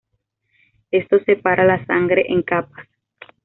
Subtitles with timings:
[0.89, 2.87] Esto separa la sangre en capas.